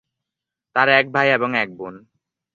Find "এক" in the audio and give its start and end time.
0.89-1.05, 1.55-1.69